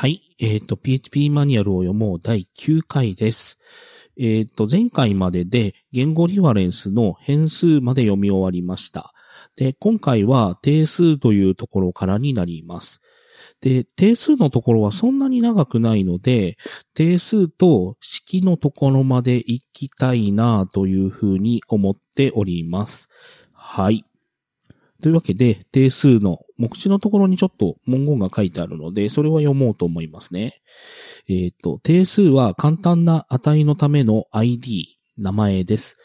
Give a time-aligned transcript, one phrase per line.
[0.00, 0.22] はい。
[0.38, 3.58] えっ、と、PHP マニュアルを読もう第9回です。
[4.16, 9.12] えっ、と、前回までで言語リファレンスの変数まで読み終わりました。
[9.56, 13.00] で、今回は定数というところからになります。
[13.60, 16.58] で、定数のところはそんなに長くないので、
[16.94, 23.08] 定数と式のところまで行きたいなというふうに思っております。
[23.52, 24.04] はい。
[25.00, 30.60] というわけで、定数の目次のところにちょっと文言が書いてあるので、それは読もうと思いますね。
[31.28, 35.96] えっ、と、定数は簡単な値のための ID、名前です。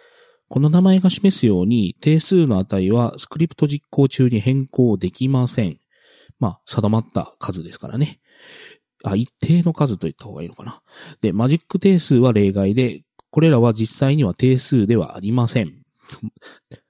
[0.48, 5.78] この名前が示すように、定数の値はスクリプト実行中に変更できません。
[6.40, 8.20] まあ、定まった数ですからね。
[9.04, 10.82] あ、一定の数と言った方がいいのかな。
[11.22, 15.82] で、マジック定数は例外で、これらは実際には定数ではありません。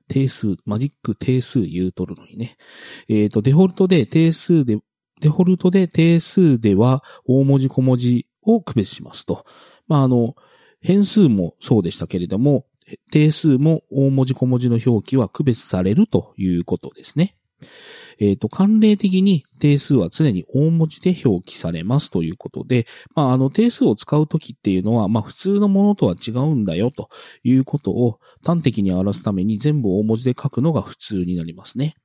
[0.07, 2.57] 定数、マジック定数言うとるのにね。
[3.07, 4.79] えっ、と、デフォルトで定数で、
[5.21, 9.45] デフォルトで定数では大文字小文字を区別しますと。
[9.87, 10.35] まあ、あの、
[10.81, 12.65] 変数もそうでしたけれども、
[13.11, 17.37] 定数も大文字小文字の表記は区別されるということですね。
[18.19, 27.09] えっ、と、慣例的に定数は常に大文字で表記されますということで、まあ、あの、定数を使うときっていうのは、まあ、普通のものとは違うんだよと
[27.43, 31.95] いうことを端的に表すために全部大文字で書くのが普通になりますね。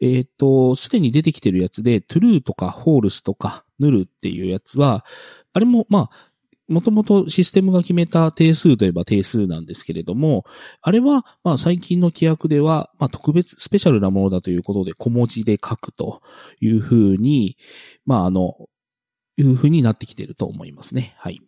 [0.00, 5.04] えっ、と、すでに出てきてるやつで、true とか false とか null っていうやつは、
[5.52, 6.10] あれも、まあ、
[6.70, 10.44] もともとシステムが決めた定数といえば定数なんですけれども、
[10.80, 16.22] あれは、まあ最近の規約では、まあ特別、スペシャルなものだということで小文字で書くと
[16.60, 17.56] いうふうに、
[18.06, 18.54] まああの、
[19.36, 21.14] いうふうになってきてると思いますね。
[21.18, 21.40] はい。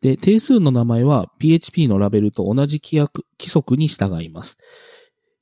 [0.00, 4.56] で、定数の名前は PHP のラベルと同じ規約、規則に従います。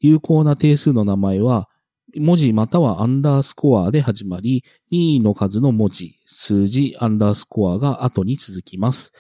[0.01, 1.69] 有効な定数の名前は、
[2.17, 9.13] 文字またはアンダースコアで始まり、任意の数の文字、数字、アンダースコアが後に続きます。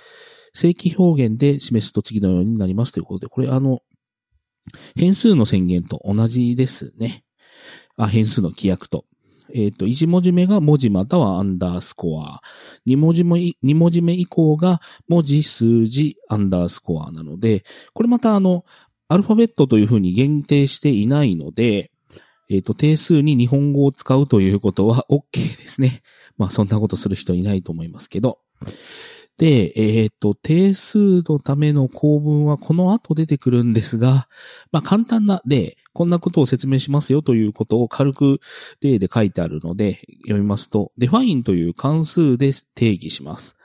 [0.54, 3.80] 正規表現で示すと次のようになりますということで、これあの、
[4.96, 7.24] 変数の宣言と同じですね。
[7.96, 9.04] あ、変数の規約と。
[9.54, 12.40] えっ、と、1文字目が文字またはアンダースコア。
[12.86, 18.64] 2文字目、2文字目以降が文字、数字、アンダースコアなので、これまたあの、
[19.08, 21.90] アルファベットというふうに限定していないので、
[22.50, 26.02] えっ、と、定数に日本語を使うということは OK ですね。
[26.36, 28.38] まあ、そんなことする人いないと思いますけど。
[29.36, 34.28] で、えっ、と、定数のための構文はこの後出てくるんですが、
[34.72, 38.40] まあ、簡単な例、こんなことを説明しますよということを軽く
[38.80, 43.57] 例で書いてあるので、読みますと、define という関数で定義します。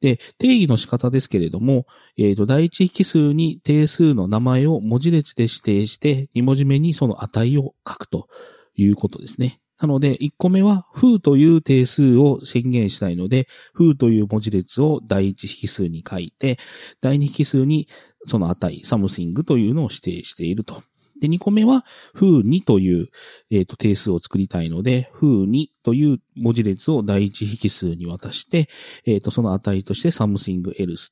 [0.00, 1.86] で、定義の仕方ですけれども、
[2.18, 8.28] えっ、と、第一引数に定数の名前を文字列で指定して、2文字目にその値を書くと
[8.74, 9.60] いうことですね。
[9.80, 16.58] なので、1個目は、風という定数を宣言したいので、風という文字列を第一引数に書いて、
[17.00, 17.88] 第二引数に
[18.24, 20.82] その値、something というのを指定していると。
[21.20, 21.84] で、2個目は、
[22.14, 23.08] 風2という、
[23.50, 28.68] えっ、と、定数を作りたいので、風2という文字列を第一引数に渡して、
[29.06, 31.10] えっ、と、その値として something else。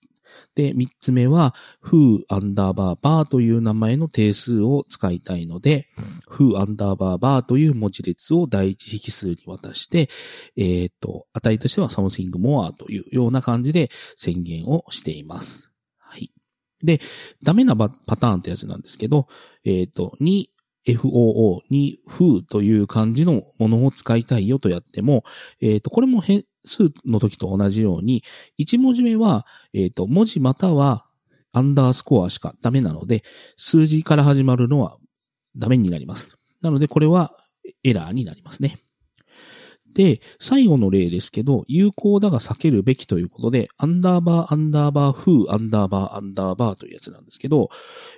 [0.54, 5.88] で、3つ目は、風アンダーバーバーという名前の定数を使いたいので、
[6.28, 10.08] 風アンダーバーバーという文字列を第一引数に渡して、
[10.56, 15.73] えっ、と、値としては something more というような感じで宣言をしています。
[16.84, 17.00] で、
[17.42, 19.26] ダメなパターンってやつなんですけど、
[19.64, 20.50] えっ、と、に、
[20.86, 25.24] FOO に、風という漢字のものを使いたいよとやっても、
[25.60, 28.22] えっ、と、これも変数の時と同じように、
[28.60, 31.06] 1文字目は、えっ、と、文字または
[31.52, 33.22] アンダースコアしかダメなので、
[33.56, 34.98] 数字から始まるのは
[35.56, 36.36] ダメになります。
[36.60, 37.34] なので、これは
[37.82, 38.78] エラーになりますね。
[39.94, 47.70] で、最後の例ですけど、有効だが避けるべきということで、アンダーバー、アンダーバー、風、アンダーバー、アンダーバーというやつなんですけど、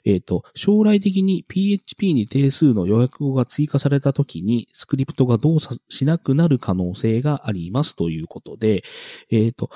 [0.05, 8.83] えっ、と、将来的に PHP に定数の予約語が追加されたときに、スクリプトが動作しなくなる可能性がありますということで、
[9.31, 9.69] えっ、と、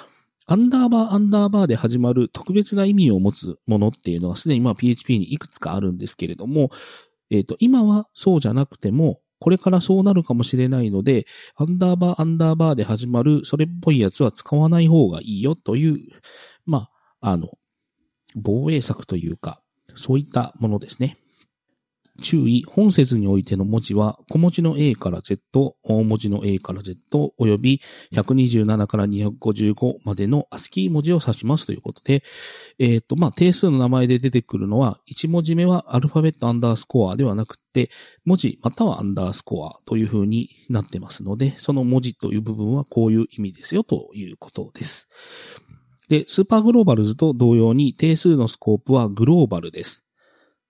[0.47, 6.70] アンダーバー、アンダーバーで始まる特別な意味を持つものっていうのはすでにまあ PHP にいくつかあるんですけれども、
[7.31, 11.26] えっ、と、今はそうじゃなくても、これからそうなるかもしれないので、
[11.56, 15.98] アンダーバー、アンダーバーで始まる、それっぽいやつは使わない方がいいよという、
[16.66, 16.88] ま
[17.20, 17.48] あ、あの、
[18.37, 19.62] 防衛策というか、
[19.96, 21.16] そういったものですね。
[22.20, 27.81] 注意、本節においての文字は、小文字の A から Z、大文字の A から Z、および
[28.12, 32.22] 127から255までの ASCII 文字を指しますということで、
[32.78, 37.90] えっ、ー、と、まあ、定数の名前で出てくるのは、1文字目はアルファベットアンダースコアではなくて、
[38.25, 45.08] 文字またはアンダースコアという風になってますので、その文字という部分はこういう意味ですよということです。
[46.08, 50.05] で、スーパーグローバルズと同様に定数のスコープはグローバルです。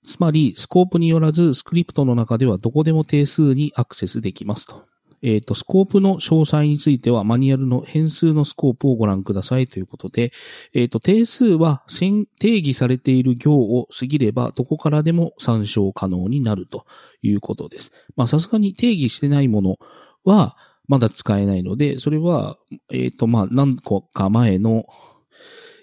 [0.06, 4.90] つまり、スコープによらず、スクリプトの中ではどこでも定数にアクセスできますと。
[5.22, 10.32] えっ、ー、と、スコープの詳細については、マニュアルの変数のスコープをご覧くださいということで、
[10.72, 11.84] えっ、ー、と、定数は
[12.38, 16.86] 定義されている行を過ぎれば、どこからでも参照可能になると
[17.22, 17.92] いうことです。
[18.16, 19.76] まあ、さすがに定義してないもの
[20.24, 20.56] は、
[20.88, 22.56] まだ使えないので、それは、
[22.90, 24.86] えっ、ー、と、まあ、何個か前の、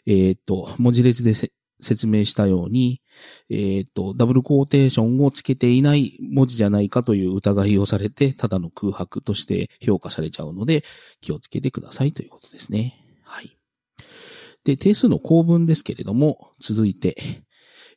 [0.08, 1.34] えっ、と、文字列で
[1.80, 3.02] 説明したように、
[3.50, 10.84] えっ、ー、と、ダブルコーテーションをつけていない文字じゃないかという疑いをされて、ただの空白として評価されちゃうので、
[11.22, 12.96] 気をつけてくださいということですね。
[13.24, 13.58] はい。
[14.64, 17.16] で、定数の構文ですけれども、続いて、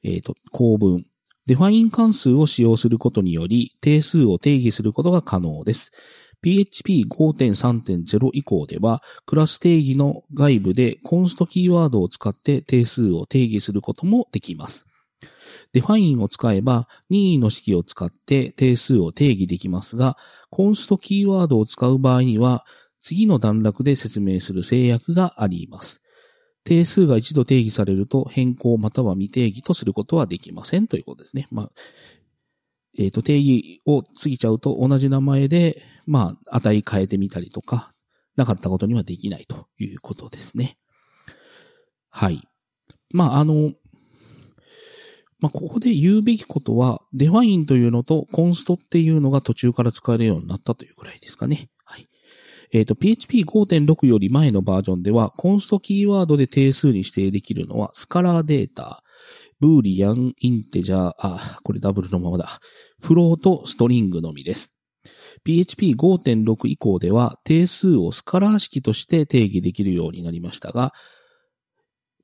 [0.02, 1.04] えっ、ー、と、構文。
[1.46, 5.90] define 関数を使用することにより、定数を定義することが可能です。
[6.44, 14.86] PHP5.3.0 以降では、クラス定義の外部で const キーワードを使って定数を定義することもできます。
[15.72, 20.16] define を使えば任意の式を使って定数を定義できますが、
[20.50, 22.64] const キーワードを使う場合には、
[23.00, 26.00] 次の段落で説明する制約があります。
[26.64, 31.48] 定数が一度定義されると変更または未定義とすることはできませんということですね。
[31.50, 31.70] まあ、
[32.98, 37.92] えっ、ー、と、定義を過ぎちゃうと同じ名前で、まあ、値変えてみたりとか、
[38.36, 40.76] なかったことにはできないということですね。
[42.10, 42.42] はい。
[43.10, 43.72] まあ、あの、
[45.40, 51.70] まあ、ここで言うべきことは、 define というのと const っていうのが途中から使えるようになったというくらいですかね。
[51.84, 52.08] はい。
[52.72, 59.02] えっ、ー、と、PHP5.6 より前のバージョンでは、 const キーワードで定数に指定できるのは、スカラーデータ、
[59.60, 62.48] ブーリアン、インテジャー、あ、これダブルのままだ。
[63.02, 64.72] フローとストリングのみです。
[65.46, 70.92] PHP5.6 以降では定数をスカラー式として定義できるようになりましたが、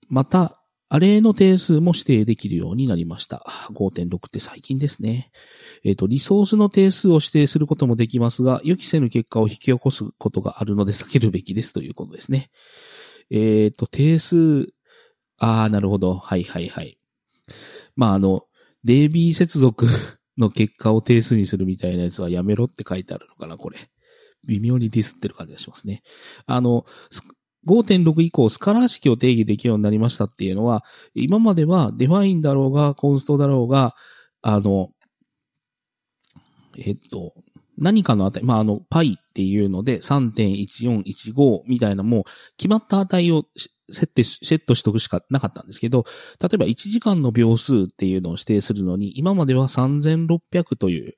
[0.08, 3.42] また、アレイの定数も指定できるようになりました。
[3.72, 5.32] 5.6って最近ですね。
[5.84, 12.50] えっ、ー、と、リソースの定数を指定することもできますが、予期せぬ結果を引き起こすことがあるので避けるべきですということですね。
[13.30, 14.68] えっ、ー、と、定数、
[15.38, 16.14] ああ、なるほど。
[16.14, 16.98] はいはいはい。
[17.96, 18.42] まあ、あの、
[18.84, 19.86] DB 接続
[20.38, 23.78] の結果を定数にするみたいなやつはやめろって書いてあるのかな、これ。
[24.46, 26.02] 微妙にディスってる感じがしますね。
[26.46, 26.84] あの、
[27.66, 30.84] 5.6以降スカラー式を定義できるようになりましたっていうのは、
[31.14, 33.94] 今までは define だろうが、 const だろうが、
[34.42, 34.90] あの、
[36.78, 37.32] えっと、
[37.78, 42.24] 何かの値、まあ、あの、π っていうので3.1415みたいなもう
[42.56, 43.44] 決まった値を
[43.88, 46.04] 設定、セットしとくしかなかったんですけど、
[46.40, 51.14] 例えば1時間の秒数っていうのを指定するのに、今までは3600という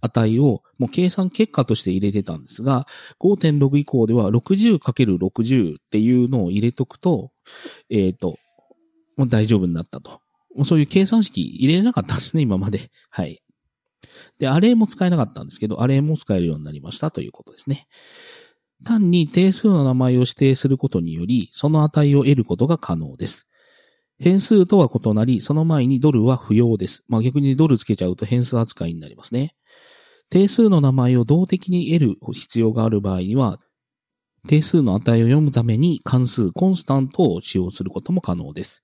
[0.00, 2.86] 値をもう計算結果として入れてたんですが、
[3.20, 7.30] 5.6以降では 60×60 っていうのを入れとくと、
[7.90, 8.38] えっ、ー、と、
[9.16, 10.20] もう大丈夫になったと。
[10.56, 12.90] もうそういう計算式入れれなかったんですね、今まで。
[13.10, 13.42] はい。
[14.38, 17.86] で、アレイも使えなかったんですけど、アレイも使えるようになりましたということですね。
[18.84, 23.48] 単に定数の名前を指定することにより、その値を得ることが可能です。
[24.20, 27.04] 変数とは異なり、その前にドルは不要です。
[27.08, 29.54] まあ、逆にドルつけちゃうと変数扱いになりますね。
[30.30, 33.58] 定数の名前を動的に得る必要がある場合には、
[34.46, 38.82] 定数の値を読むために関数コンスタントを使用することも可能です。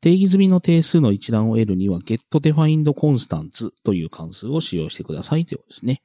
[0.00, 6.02] 定義済みの定数の一覧を得るには getDefinedConstants という関数を使用してくださいということですね。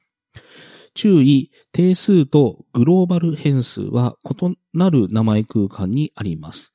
[0.94, 6.72] 注意、定数とグローバル変数は異なる名前空間にあります。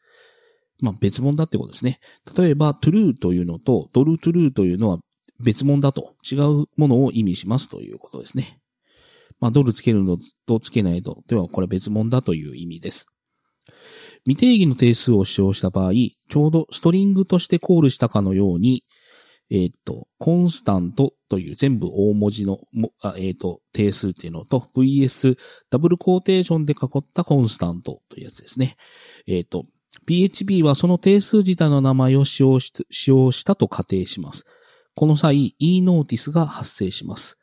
[0.80, 2.00] まあ別物だってことですね。
[2.38, 5.00] 例えば true というのとドル true というのは
[5.44, 8.60] 別物だと違うものを意味しますということですね。
[9.40, 13.08] まあドルつけるのとつけないとではこれ別物だという意味です。
[14.26, 18.84] 未定義の定数を使用した場合、ちょうどストリングとしてコールしたかのように、
[19.50, 22.60] えっ、と、 CONSTANT という全部大文字の、
[23.18, 25.38] えっ、と、定数っていうのと VS
[25.70, 28.78] ダブルコーテーションで囲った CONSTANT というやつですね。
[29.28, 29.66] えっ、と、
[30.06, 34.46] PHP はその定数自体の名前を使用し使用したと仮定します。
[34.96, 37.38] この際、e ノーティスが発生します。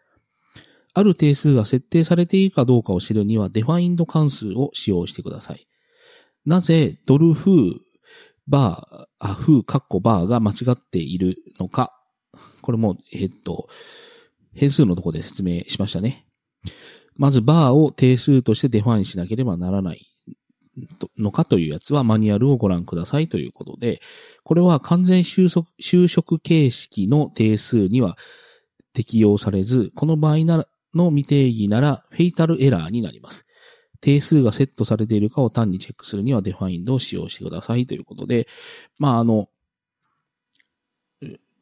[0.94, 5.66] ある定数が設定されているかどうかを知るには、 defined 関数を使用してください。
[6.44, 7.74] なぜ、ドルフー、
[8.46, 11.92] bar、あ、 foo、カッコ bar が間違っているのか
[12.62, 13.68] これも、えっと、
[14.54, 16.26] 変数のところで説明しましたね。
[17.16, 20.06] まず、 bar を定数として define しなければならない
[21.16, 24.00] のかというやつはマニュアルをご覧くださいということで、
[24.44, 28.16] これは完全収束修飾形式の定数には
[28.92, 33.46] 適用されず、この場合ならの未定義なら fatal error になります。
[34.00, 38.46] 定数がセットされているかを単にチェックするには defined を使用してくださいということで、
[38.98, 39.48] まあ、あの、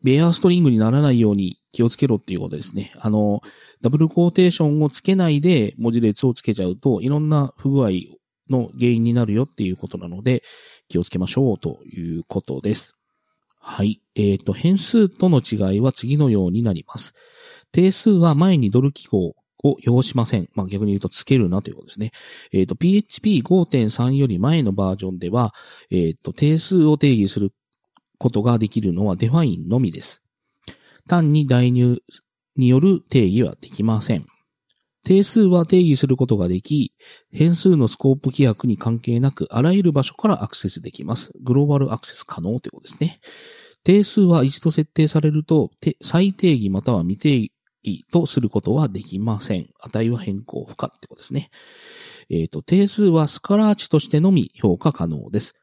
[0.02, 2.92] bare string にならないように気をつけろっていうことですね。
[3.00, 3.40] あの、
[3.82, 7.90] ダブルコーテーションをつけないで文字列をつけちゃうと、いろんな不具合
[8.48, 10.42] の原因になるよっていうことなので、
[10.88, 12.94] 気をつけましょうということです。
[13.58, 14.00] はい。
[14.14, 17.14] えっ、ー、と、変数との違いは次のようになります。
[17.72, 19.34] 定数は前にドル記号
[19.66, 20.48] を要しません。
[20.54, 22.12] まあ、逆に言うとつけるなということですね。
[22.52, 25.54] えっ、ー、と、PHP5.3 より前のバージョンでは、
[25.90, 27.52] えっ、ー、と、定数を定義する
[28.18, 30.22] ことができるのは define のみです。
[31.08, 31.98] 単に代入
[32.56, 34.26] による定義はできません。
[35.04, 36.92] 定数は定義することができ、
[37.30, 41.30] 変数のスコープ規約に関係なく、あらゆる場所からアクセスできます。
[41.42, 43.20] グローバルアクセス可能ということですね。
[43.84, 45.70] 定数は一度設定されると、
[46.02, 47.52] 再定義または未定義
[48.12, 49.68] とすることはできません。
[49.80, 51.50] 値は変更不可ってことですね。
[52.30, 55.54] えっ、ー、と、定数はスカラー値としてのみ評価可能です。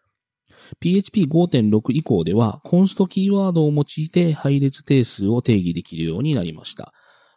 [0.82, 6.94] PHP5.6 以降では、 const キーワードを用いて配列定数を定義できるようになりました。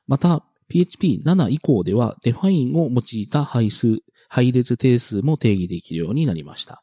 [0.07, 6.83] また、PHP7 以降では、 define を用いた配数、配列定数も定義できるようになりました。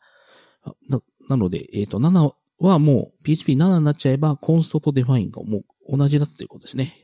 [0.90, 7.03] ななので、えっ、ー、と、7はもう PHP7 になっちゃえば、 const と define がもう同じだっていうことですね。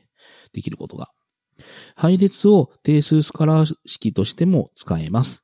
[0.52, 1.08] できることが。
[1.94, 5.42] 配列を定数スカラー式としても使えます。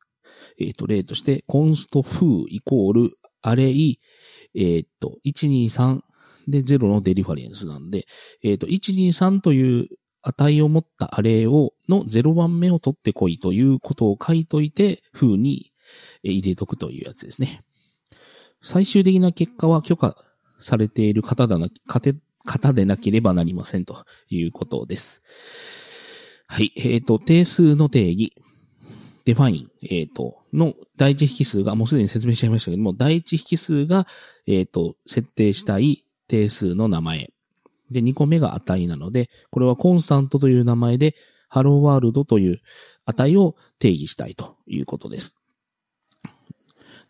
[0.58, 4.00] えっ、ー、と、例として、 const foo イコール array、
[4.54, 6.00] えっ、ー、と、123
[6.48, 8.06] で0の dereference なんで、
[8.42, 9.88] えっ、ー、と、123という
[10.22, 15.72] 値を持った array を、の0番目を取ってこいということを書いといて、風に
[16.22, 17.62] 入れとくというやつですね。
[18.62, 20.16] 最終的な結果は許可
[20.58, 21.68] されている方だな、
[22.46, 25.22] 方でなければなりませんということです。
[26.46, 26.72] はい。
[26.76, 28.32] えっ、ー、と、定数の定義。
[29.26, 34.06] define、えっ、ー、と、の第一引数が、もうすでに説明しちゃいましたけども、第一引数が、
[34.46, 37.32] えっ、ー、と、設定したい定数の名前。
[37.90, 41.16] で、2個目が値なので、これは constant という名前で、
[41.48, 42.60] ハローワールドという
[43.04, 45.34] 値を定義したいということです。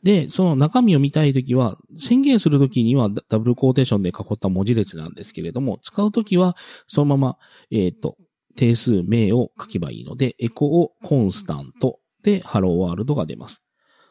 [0.02, 7.38] で、その中身を見たいときは、宣言するときにはダブルコーテーションで囲った文字列なんですけれども、使うときは、そのまま、
[7.70, 8.16] えっ、ー、と、
[8.56, 13.62] 定数名を書けばいいので、エコをコンスタントで、ハローワールドが出ます。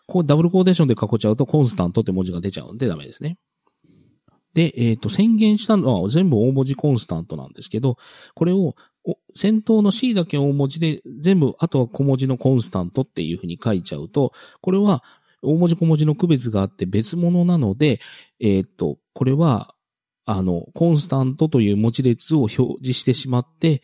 [0.08, 3.38] こうダブルコーテーションで囲っちゃうと、コンスタントって文字が出ちゃうんでダメですね。
[4.54, 7.98] で、えっ、ー、と、宣言したのは全部大文字コンスタントなんですけど、
[8.34, 8.75] これを、
[9.36, 15.04] 先頭の C だけ大文字で、全部、あとは小文字のコンスタントっていうふうに書いちゃうと、これは、
[15.46, 18.00] 大文字小文字の区別があって別物なので、
[18.40, 19.75] えっ、と、これは、
[20.25, 23.84] あの、コンスタントという文字列を表示してしまって、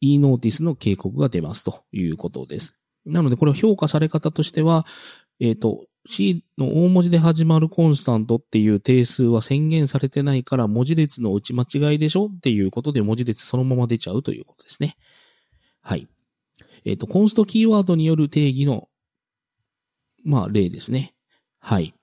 [0.00, 2.76] e ノーティスの警告が出ますということです。
[3.06, 4.86] なので、これを評価され方としては、
[5.40, 12.26] えっ、ー、と、C の大文字で始まるコンスタントっていう定数は宣言されてないから文字列の打ち間違いでしょ？
[12.26, 14.96] っていうことで文字列そのまま出ちゃうということですね。
[15.80, 16.06] はい。
[16.84, 18.88] えっ、ー、と、コンストキーワードによる定義の、
[20.24, 21.14] まあ、例ですね。
[21.60, 21.94] はい。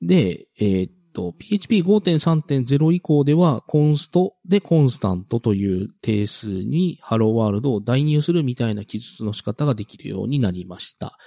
[0.00, 11.18] で、えー、っと、PHP5.3.0 以降では、コンストでコンスタントという定数にハローワールドを代入するみたいな記述の仕方ができるようになりました。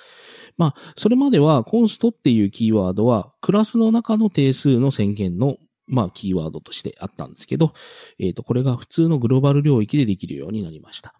[0.57, 7.73] まあ、それまではコンストっていうキーワードは、クラスの中の定数の宣言の、まあ、キーワードとしてあったんですけど、
[8.19, 11.15] えっ、ー、と、これが普通のグローバル領域でできるようになりました。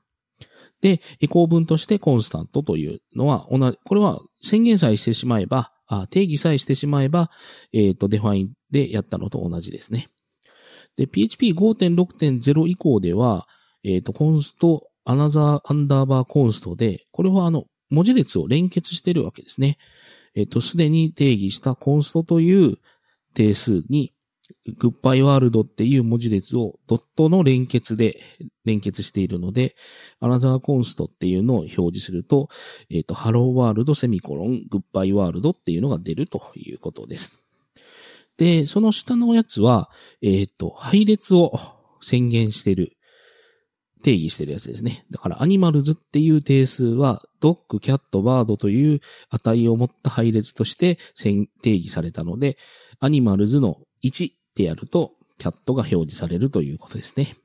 [0.82, 7.30] で、エコー文として constant というのは、同じ、これは宣言さえしてしまえば、あ定義さえしてしまえば、
[7.74, 10.08] えっ、ー、と、 define でやったのと同じですね。
[10.96, 13.48] で、PHP5.6.0 以降では、
[13.84, 19.78] えっ、ー、と、 const、another アンダーバー const で、これはあの、文字列を連結しているわけですね。
[20.36, 22.78] えっ、と、すでに定義した const という
[23.34, 24.14] 定数に、
[24.78, 28.20] グッバイワールドっていう文字列をドットの連結で
[28.66, 29.76] 連結しているので、
[30.20, 32.50] アナザーコンストっていうのを表示すると、
[32.90, 37.40] えっ、と、ハローワールドセミコロングッバイワールドっていうのが出るということです。
[38.38, 39.90] で、その下のやつは、
[40.22, 41.54] えっ、と、配列を
[42.02, 42.94] 宣言してる
[44.04, 45.06] 定義してるやつですね。
[45.12, 52.58] だからアニマルズっていう定数は、ドッグ、キャット、バードという値を持った配列として定義されたので、
[53.00, 57.38] animals の1ってやると cat が表示されるということですね。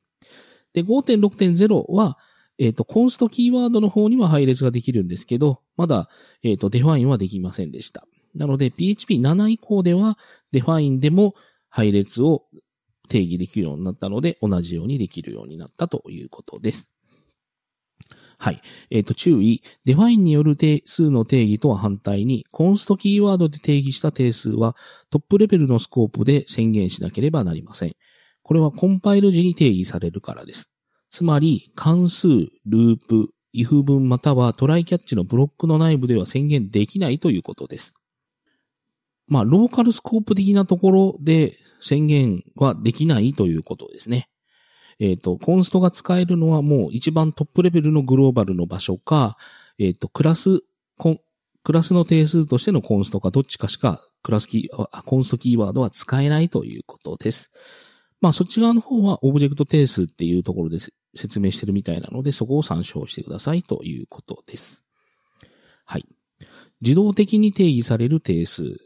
[0.72, 2.18] で、5.6.0は、
[2.58, 6.08] えっ、ー、と、 const キーワードの方には配列ができるんですけど、まだ、
[6.42, 8.06] えっ、ー、と、 define はできませんでした。
[8.34, 10.18] なので、PHP7 以降では、
[10.50, 11.36] define でも
[11.68, 12.46] 配列を
[13.08, 16.90] 定義できるようになったので、同じようにできるようになったということです。
[18.44, 18.60] はい。
[18.90, 19.62] えっ、ー、と、注意。
[19.86, 24.76] define による定数の定義とは反対に、 const キーワードで定義した定数は、
[25.08, 27.92] トップレベルのスコープで宣言しなければなりません。
[28.42, 30.68] これはコンパイル時に定義されるからです。
[31.08, 37.94] つまり、関数、ループ、if 文または try catch のブロックの内部では宣言できないということです。
[39.26, 44.28] まあ、ローカルスコープ的なところで宣言はできないということですね。
[45.00, 49.36] えっ、ー、と、コンストが使えるのはもう一番トップレベルのグローバルの場所か、
[49.78, 50.60] えっ、ー、と、クラス、
[50.96, 51.18] コン
[51.64, 57.50] クラスの定数としてのコンストかどっちかしか、クラスキー、コンストキーワードは使えないということです。
[58.20, 60.78] まあ、そっち側の方はオブジェクト定数っていうところで
[61.16, 64.84] 説明してるみたいなので、そこを参照してくださいということです。
[65.86, 66.04] はい。
[66.82, 68.76] 自動的に定義される定数。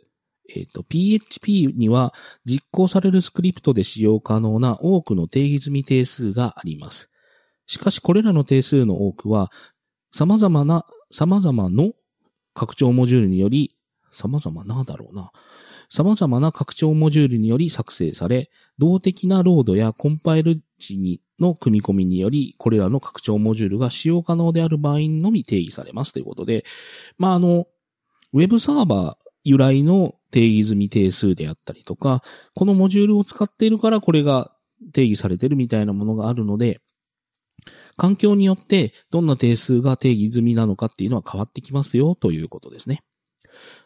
[0.49, 2.15] えっ、ー、と、PHP には
[2.45, 7.11] 実行されるスクリプトで使用可能な多くの定義済み定数があります。
[7.67, 9.51] しかし、これらの定数の多くは、
[10.13, 11.93] 様々な、様々の
[12.55, 13.77] 拡張モジュールにより、
[14.11, 15.33] 様々なだろうな。
[15.91, 26.65] 様々な拡張モジュールにより作成され、動的なロードやコンパイル時にの組み込みにより、これらの拡張モジュールが使用可能である場合のみ定義されますということで、
[27.19, 27.67] まあ、あの、
[28.33, 32.23] ウェブサーバー由来の定義済み定数であったりとか、
[32.55, 34.55] このモジュールを使っているからこれが
[34.93, 36.81] 定義されてるみたいなものがあるので、
[37.97, 43.03] 環境によってどんな定数が定義済みなのかっていうのは変わってきますよということですね。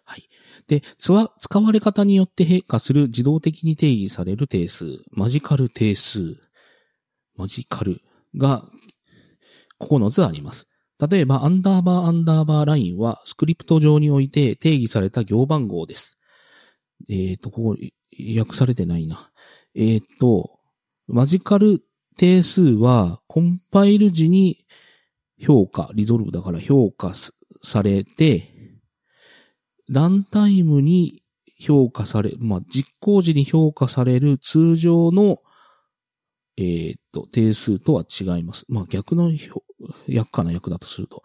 [0.04, 0.28] はい。
[0.66, 6.36] で、使われ方によって変化する自動的に定義される定数、マジカル定数、
[7.36, 8.00] マジカル
[8.36, 8.64] が
[9.80, 10.66] 9つあります。
[11.10, 16.18] 例えば、アンダーバーアンダーバーラインはスクリプト上において定義された行番号です。
[17.10, 17.76] えっ、ー、と、ここ、
[18.38, 19.30] 訳されてないな。
[19.74, 20.60] えっ、ー、と、
[21.08, 21.82] マジカル
[22.16, 24.64] 定数はコンパイル時に
[25.40, 27.12] 評価、リゾルブだから評価
[27.62, 28.48] されて、
[29.88, 31.22] ランタイムに
[31.58, 35.38] 評価され、まあ、実行時に評価される通常の、
[36.56, 38.64] えっ、ー、と、定数とは違います。
[38.68, 39.32] まあ、逆の
[40.06, 41.22] 役かな役だとすると。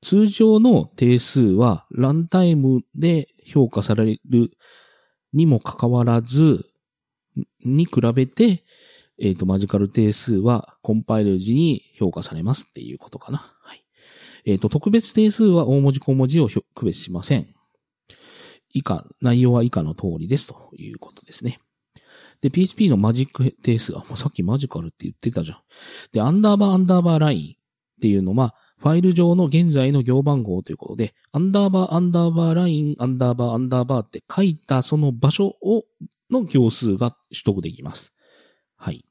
[0.00, 4.50] 通常の定数はランタイムで評価される
[5.32, 6.66] にもかかわらず、
[7.64, 8.64] に比べて、
[9.18, 13.38] えっ、ー、と、マジカル定数はコンパイル時に評価されますっていうことかな。
[13.38, 13.84] はい。
[14.44, 17.46] えっ、ー、と、特別定数は大文字小文字を区別しません。
[18.70, 21.60] 以下、内容は以下の通りですということですね。
[22.42, 25.58] で、PHP のマジック定数、あ、もうさっきマジカルって言ってたじゃん。
[26.12, 27.54] で、アンダーバーアンダーバーラインっ
[28.02, 35.84] ていうのは、ファイル上の現在の行番号ということで、アンダーバーアンダーバー line、アンダーバーアンダーバーって書いたその場所を、
[36.30, 38.12] の行数が取得できます。
[38.76, 39.04] はい。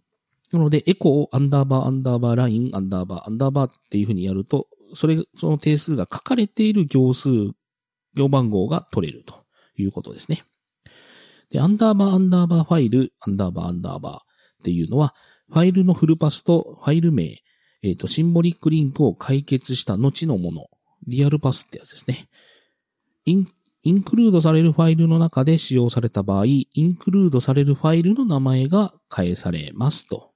[0.52, 7.30] なので、エコーアンダーバーアンダーバー line、アンダーバーアンダーバーっていうふうにやると、それ、その定数が書かれている行数、
[8.14, 9.46] 行番号が取れると
[9.78, 10.44] いうことですね。
[11.52, 14.20] で、アンダーバーアンダーバー file、アンダーバーアンダーバーっ
[14.64, 15.14] ていうのは、
[15.52, 17.26] ファイルのフルパスとファイル名、
[17.84, 20.68] えっ、ー、と、シンボリックリンクを解決した後のもの、
[21.08, 22.30] real path ってやつですね。
[23.26, 30.31] in、include されるファイルの中で使用された場合、 include されるファイルの名前が返されますと。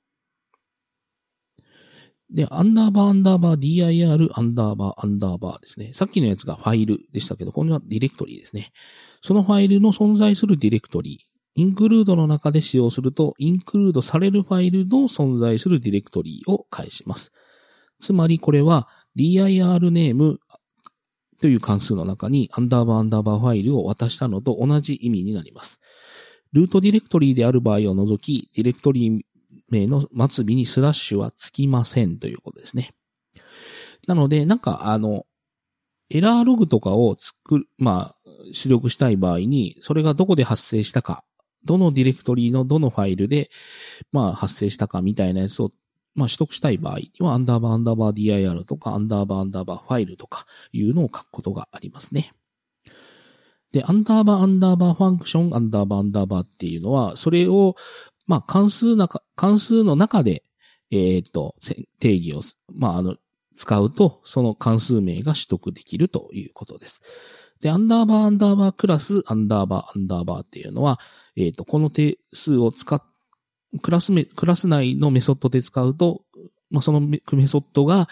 [2.31, 5.91] で、アンダーバーアンダーバー dir アンダーバーアンダーバーですね。
[5.93, 8.71] さっきのやつがファイルでしたけど、これはディレクトリーですね。
[9.21, 11.35] そのファイルの存在するディレクトリー。
[11.57, 17.31] include の中で使用すると、 include されるファイルの存在するディレクトリーを返します。
[17.99, 20.39] つまりこれは dir ネーム
[21.41, 25.79] という関数の中にアンダーバーアンダーバーファイルを渡したのと同じ意味になります。
[26.51, 29.21] ルートディレクトリーである場合を除き、ディレクトリー
[29.69, 32.93] 名の末尾にスラッシュはつきませんということですね。
[34.07, 35.25] なので、なんかあの、
[36.09, 38.15] エラーログとかを作る、まあ、
[38.51, 41.23] 出力したい場合に、それがどこで発生したか、
[41.63, 43.49] どのディレクトリのどのファイルで、
[44.11, 45.71] まあ、発生したかみたいなやつを、
[46.13, 52.33] まあ、取得したい場合には、アンダーバーアンダーバー dir とか、アンダーバーアンダーバーファイルとかいうのを書くことがありますね。
[53.71, 57.75] で、アンダーバーアンダーバー function、アンダーバーアンダーバーっていうのは、それを、
[58.27, 60.43] まあ、関数なか、関数の中で、
[60.91, 61.55] えっ、と、
[61.99, 62.41] 定義を、
[62.73, 63.15] まあ、あの、
[63.55, 67.01] 使うと、その関数名が取得できるということです。
[67.61, 70.99] で、アンダーバーアンダーバー class、アンダーバーアンダーバーっていうのは、
[71.35, 73.01] えっ、ー、と、この定数を使っ
[73.81, 76.21] クラスメ、クラス内のメソッドで使うと、
[76.69, 78.07] まあ、そのメソッドが、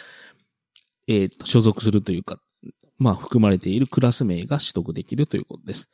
[1.08, 2.40] えっ、と、所属するというか、
[2.98, 5.90] まあ、含まれているクラス名が取得できるということです。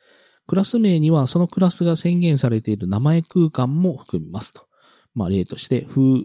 [0.50, 4.66] クラス名にはそのクラスが宣言されている名前空間も含みますと。
[5.14, 6.24] まあ、例として、 foo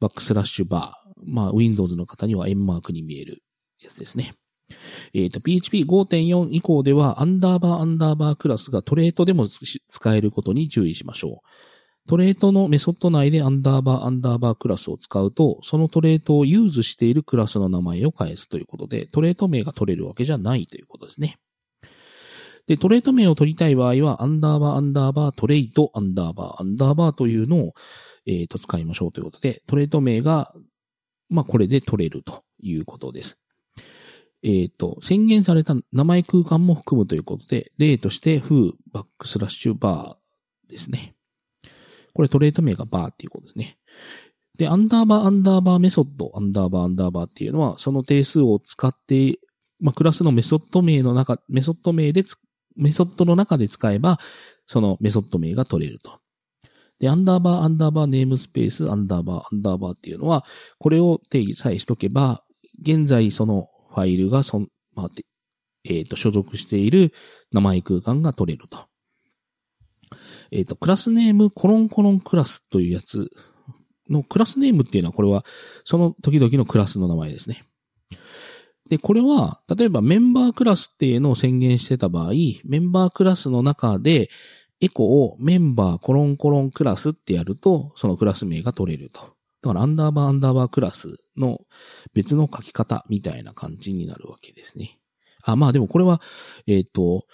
[0.00, 1.10] バックスラッシュ bar。
[1.26, 3.42] まあ、Windows の方には円マークに見える
[3.78, 4.32] やつですね。
[5.12, 12.08] えっ、ー、と、PHP5.4 以降では、アンダーバーアンダーバークラスが trait でも使えることに注意しましょう。
[12.08, 21.36] trait のメソッド内でアンダーバーアンダーバークラスを使うと、その trait を use しているクラスの名前を返すということで、 trait 名が取れるわけじゃないということですね。
[22.70, 27.72] で、 trait 名を取りたい場合は、アンダーバーアンダーバー trait アンダーバーアンダーバーというのを、
[28.26, 30.54] えっ、ー、と、使いましょうということで、 trait 名が、
[31.28, 33.40] まあ、これで取れるということです。
[34.44, 41.16] えっ、ー、と、宣言された名前空間も含むということで、例として、 foo、バックスラッシュ bar ですね。
[42.14, 43.78] これ trait 名が bar っていうことですね。
[44.58, 49.40] で、アンダーバーアンダーバー method、アンダーバーアンダーバーっていうのは、その定数を使って、
[49.80, 52.22] まあ、クラスのメソッド名の中、メソッド名で
[52.76, 54.18] メソッドの中で使えば、
[54.66, 56.20] そのメソッド名が取れると。
[56.98, 60.44] で、アンダーバー、アンダーバー、ネームスペース、アンダーバー、アンダーバーっていうのは、
[60.78, 62.44] これを定義さえしとけば、
[62.82, 65.08] 現在そのファイルがそん、まあ、
[65.84, 67.12] えっ、ー、と、所属している
[67.52, 68.86] 名前空間が取れると。
[70.50, 73.30] えっ、ー、と、クラスネームコロンコロンクラスというやつ
[74.10, 75.44] のクラスネームっていうのはこれは
[75.84, 77.64] その時々のクラスの名前ですね。
[78.90, 82.32] で、これは、例えばメンバークラスっていうのを宣言してた場合、
[82.64, 84.28] メンバークラスの中で
[84.80, 89.20] エコをメンバーコロンコロンクラスってやると、そのクラス名が取れると。
[89.62, 91.60] だからアンダーバーアンダーバークラスの
[92.14, 94.98] 別の書き方みたいな感じになるわけですね。
[95.44, 96.20] あ、まあでもこれは、
[96.66, 97.26] えっ、ー、と、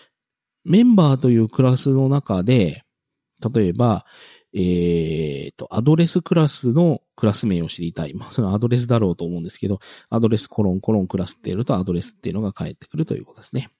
[0.64, 2.82] メンバーというクラスの中で、
[3.54, 4.04] 例えば、
[4.58, 8.14] えっ、ー、と、アドレスクラスのクラス名を知りたい。
[8.16, 13.70] まあ、そのアドレスだろうと思うんですけど、アドレスコロンコロンクラスってやるとアドレスっていうのが返ってくるということですね。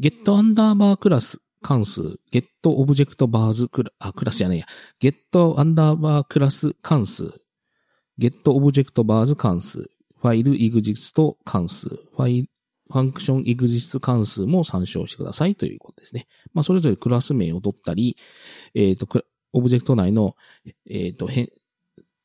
[0.00, 4.66] get アンダーバークラス関数、get object vars クラス、あ、クラスじゃないや。
[5.00, 7.42] get アンダーバークラス関数、
[8.20, 12.48] get オブジェクトバーズ関数、ファイル exist 関数、ファイル、
[12.90, 16.26] ファンクション exist 関数も参照してくださいということですね。
[16.52, 18.16] まあ、それぞれクラス名を取ったり、
[18.74, 20.36] えっ、ー、と、オブジェクト内の、
[20.88, 21.48] えっ、ー、と、変、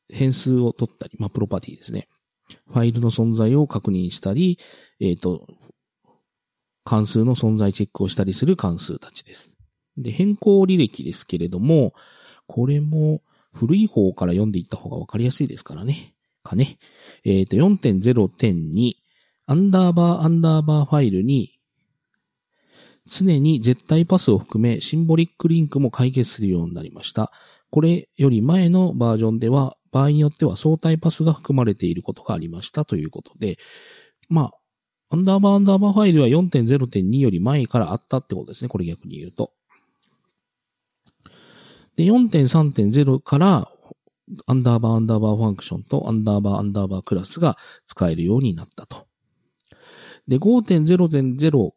[0.08, 2.08] 変数を取ったり、まあ、プロパティですね。
[2.68, 4.58] ファイルの存在を確認したり、
[5.00, 5.46] えっ、ー、と、
[6.84, 9.56] 関数の存在チェックをしたりする関数たちです。
[9.96, 11.92] で、変更履歴ですけれども、
[12.46, 16.14] これも古い方から読んでいった方がわかりやすいですからね。
[16.44, 16.78] かね。
[17.24, 18.92] えっ、ー、と、4.0.2、
[19.46, 21.55] アンダーバーアンダーバーファイルに
[23.06, 27.30] 常に絶対パスを含めシンボリックリンクも解決するようになりました。
[27.70, 33.56] これより前のバージョンでは、場合によっては相対パスが含まれていることがありましたということで、
[34.28, 34.52] まあ、
[35.10, 38.68] アンダーバーアンダーバーファイルは4.0.2より前からあったってことですね。
[38.68, 39.52] これ逆に言うと。
[41.96, 43.68] で、4.3.0から
[44.46, 49.06] アンダーバーアンダーバーファンクションとアンダーバーアンダーバークラスが使えるようになったと。
[50.26, 51.70] で、5.0.0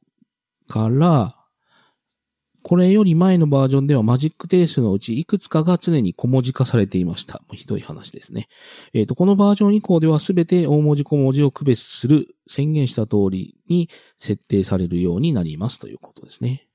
[0.70, 1.36] から、
[2.62, 7.42] これより前のバージョンではマジック定数のうちいくつかが常に小文字化されていました。
[7.52, 8.48] ひどい話ですね。
[8.94, 16.68] えっ、ー、と、このバージョン以降ではすべて大文字小文字を区別する宣言した通りに設定されるようになりますということですね。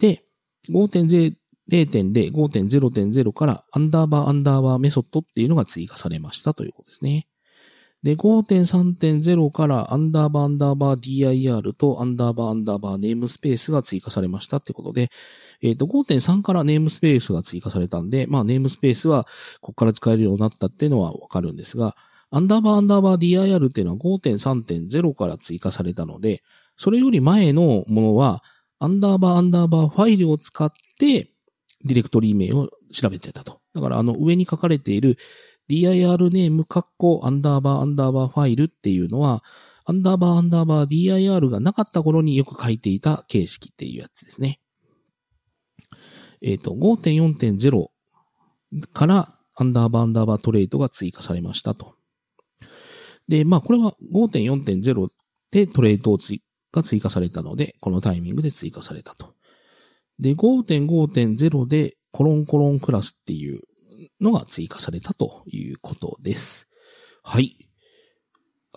[0.00, 0.24] で、
[0.68, 1.34] 5.0
[1.70, 7.26] 0.0、5.0.0からアンダーバーアンダーバーメソッドっていうのが追加されましたということですね。
[8.04, 15.10] で、5.3.0からアンダーバーアンダーバー dir とアンダーバーアンダーバー namespace が追加されましたってことで、
[15.62, 19.24] えっ、ー、と、5.3から namespace が追加されたんで、まあ、 namespace は
[19.62, 21.96] ここから使えるようになったっていうのはわかるんですが、
[22.30, 26.42] アンダーバーアンダーバー dir っていうのは5.3.0から追加されたので、
[26.76, 28.42] それより前のものは、
[28.80, 31.30] アンダーバーアンダーバーファイルを使って、
[31.84, 33.60] ディレクトリー名を調べてたと。
[33.74, 35.16] だからあの上に書かれている
[35.68, 39.42] dir ネームカッコアンダーバーアンダーバーファイルっていうのは、
[39.86, 44.60] アンダーバーアンダーバー dir がなかった頃によく書いていた形式っていうやつですね。
[46.40, 47.88] えっ、ー、と、5.4.0
[48.92, 51.94] からアンダーバーアンダーバートレードが追加されましたと。
[53.28, 55.08] で、まあこれは5.4.0
[55.50, 56.18] でトレード
[56.72, 59.34] が追加されたので、このタイミングで追加されたと。
[60.18, 63.62] で、5.5.0でコロンコロンクラスっていう
[64.20, 66.68] のが追加されたということです。
[67.22, 67.56] はい。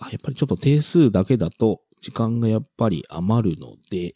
[0.00, 4.14] やっぱりちょっと定数だけだと時間がやっぱり余るので、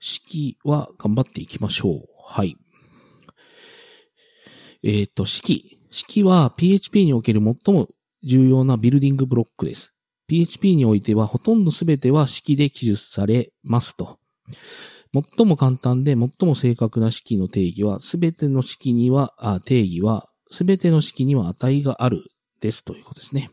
[0.00, 2.00] 式は頑張っていきましょう。
[2.18, 2.56] はい。
[4.82, 5.78] えっ、と、式。
[5.90, 7.88] 式は PHP における最も
[8.22, 9.92] 重要なビルディングブロックです。
[10.26, 14.18] PHP においてはほとんどすべては式で記述されますと。
[15.36, 22.24] 最も簡単で最も正確な式の定義は、すべての式には、あ定義は、すべての式には値がある
[22.60, 23.50] ですということですね。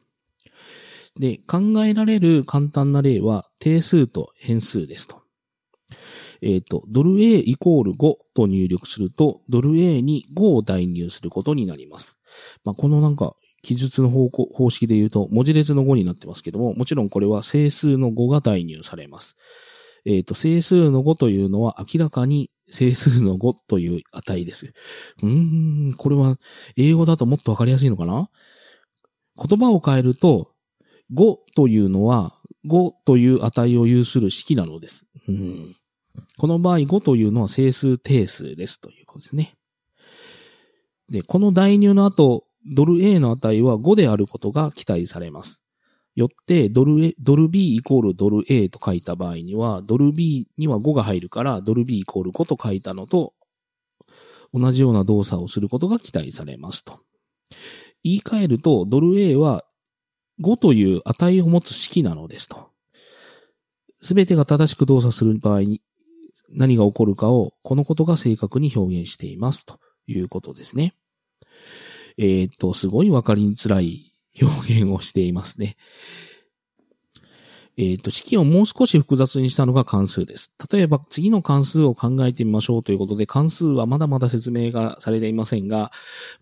[1.20, 5.22] で、考えられる簡単な例は定数と変数ですと。
[6.42, 12.20] えっ、ー、と、ドル A イコール5と入力すると、ドル A に5を代入することになります。
[12.64, 19.36] まあ、このなんか、記述の方向方式で言うと、文字列の5になってますけども、もちろんこれは整数の5が代入されます。
[20.06, 24.74] えっ、ー、と、整数の5というのは明らかに整数の5という値です。
[25.22, 26.38] うーん、これは
[26.78, 28.30] 英語だともっとわかりやすいのかな？
[29.36, 30.52] 言葉を変えると、
[31.14, 32.34] 5というのは
[32.68, 35.08] 5という値を有する式なのです。
[35.28, 35.76] うん
[36.38, 39.56] この場合5というのは整数定数ですということですね。
[41.10, 45.64] で、この代入の後、ドル A の値は5であることが期待されます。
[46.16, 53.34] よって、ドル、ドル B イコールドル A と書いた場合には、ドル B には5が入るから、ドル B イコール5と書いたのと、
[54.54, 57.00] 同じような動作をすることが期待されますと。
[58.04, 59.66] 言い換えると、ドル A は
[60.42, 62.70] 5という値を持つ式なのですと。
[64.02, 65.82] すべてが正しく動作する場合に
[66.52, 70.96] 何が起こるかを、このことが正確に表現していますということですね。
[72.18, 74.09] えっ、と、すごいわかりづらい
[74.42, 75.78] 表現をしていますね。
[77.82, 80.52] えっ、ー、と、式をもう少し複雑にしたのが関数です。
[80.70, 85.90] 例えば、次の関数を考えてみましょうということで、関数はまだまだ説明がされていませんが、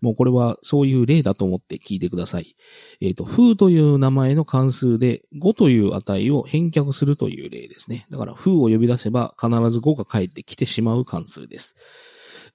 [0.00, 2.56] もうこれはそういう例だと思って聞いてください。
[3.00, 8.06] えっ、ー、と、風という名前の関数で5という値を返却するという例ですね。
[8.10, 11.76] だから、風を呼び出せば必ず5が返ってきてしまう関数です。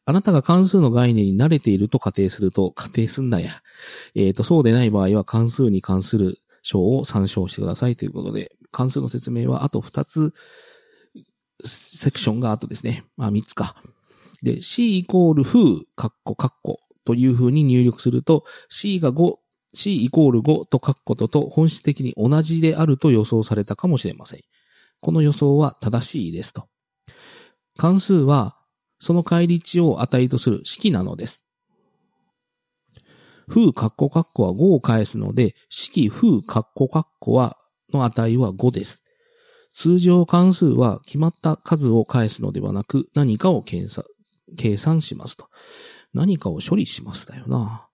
[0.05, 3.51] あなたが関数の概念に慣れていると仮定すると、仮定すんなや。
[4.15, 10.33] えっ、ー、と、そうでない場合は関数に関する章を参照してくださいということで、関数の説明はあと2つ、
[11.63, 13.05] セクションがあとですね。
[13.15, 13.75] まあ3つか。
[14.41, 15.59] で、c イコール風、
[15.95, 19.35] カッコカッコという風に入力すると、c が5、
[19.73, 24.41] c イコール5とカッコとと本質的に同じであると予想されたかもしれません。
[24.99, 26.67] この予想は正しいですと。
[27.77, 28.57] 関数は、
[29.03, 31.45] その返り値を値とする式なのです。
[33.49, 37.57] 風カッコカッコは5を返すので、式風カッコカッコは
[37.91, 39.03] の値は5です。
[39.73, 45.49] 通常関数は決まった数を返すのではなく何かを計算しますと。
[46.13, 47.89] 何かを処理しますだよな。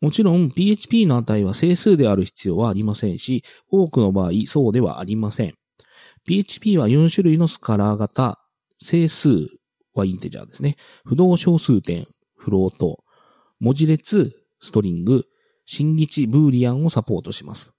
[0.00, 5.54] もちろん PHP の値は整数である必要はありませんし、多くの場合そうではありません。
[6.24, 8.38] PHP は4種類のスカラー型、
[8.80, 9.48] 整数
[9.94, 10.76] はインテジャーですね。
[11.04, 12.06] 不動小数点、
[12.36, 13.04] フロート、
[13.60, 15.24] 文字列、ストリング、
[15.66, 17.72] 新日ブーリアンをサポートします。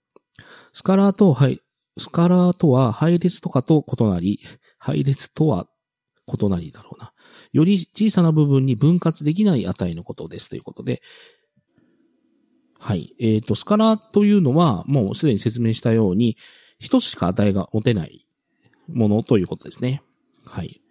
[0.74, 1.62] スカラーと、はい、
[1.98, 4.40] スカラーとは配列とかと異なり、
[4.78, 5.68] 配列とは
[6.28, 7.14] 異なりだろうな。
[7.54, 11.02] より小さな部分に分割できない値のことですということで、
[12.80, 13.16] はい。
[13.20, 16.38] えっ、ー、と、スカラーというのは、もうすでに説明したように、
[16.80, 18.28] 一つしか値が持てない
[18.88, 20.04] ものということですね。
[20.46, 20.82] はい。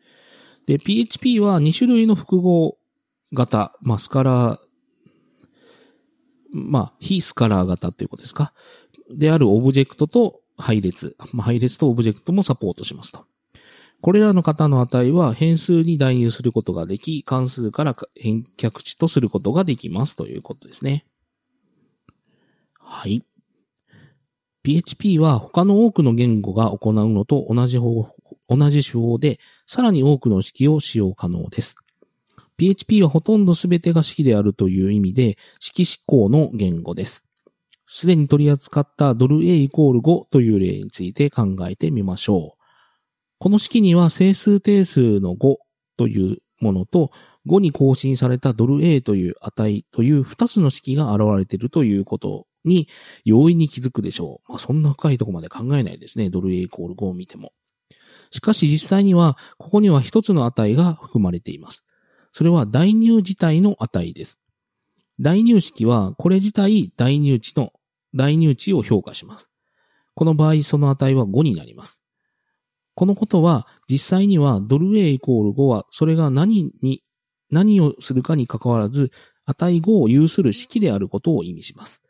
[0.67, 2.79] で、PHP は2種類の複合
[3.33, 4.59] 型、まあ、スカラー、
[6.53, 8.53] まあ、非スカラー型ということですか？
[9.11, 13.27] であるオブジェクトと配列、まあ、配列とオブジェクトもサポートしますと。
[14.01, 21.07] これらの型の値は変数に代入することができ、関数から返却値とすることができますということですね。
[22.79, 23.25] はい。
[24.63, 28.03] PHP は他の多くの言語が行うのと同じ方
[28.49, 31.77] 同じ手法で、さらに多くの式を使用可能です。
[32.57, 37.25] PHP はほとんど全てが式であるという意味で、式指向の言語です。
[37.87, 42.65] すでに取り扱ったドル A イコール5という例について考えてみましょう。
[43.39, 45.57] この式には整数定数の5
[45.97, 47.11] というものと
[47.47, 52.89] 5に更新されたドル A という値という2つの式が現れているということに
[53.25, 54.53] 容易に気づくでしょう。
[54.53, 56.31] まあそんな深いところまで考えないですね。
[56.31, 57.53] ドル A イコール5を見ても。
[58.35, 61.85] しかし実際にはここには1つの値が含まれています。
[62.33, 64.41] それは代入自体の値です。
[65.21, 67.73] 代入式はこれ自体代入値の
[68.13, 69.51] 代入値を評価します。
[70.17, 72.03] この場合、その値は5になります。
[72.97, 77.03] このことは、実際にはドル A イコール5は、それが何に、
[77.51, 79.13] 何をするかに関わらず、
[79.47, 82.03] 値5を有する式であることを意味します。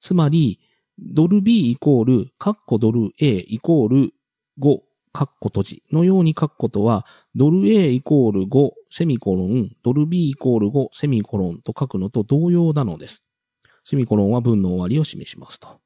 [0.00, 0.60] つまり、
[0.98, 4.12] ドル B イコール、カッコドル A イコール
[4.58, 4.80] 5
[5.12, 13.24] カッコ閉じのように書くことは、ドル A イコール5、セミコロン、ドル B イコール5、セミコロンと書くのと同様なのです。
[13.84, 15.80] セミコロンは文の終わりを示しますと。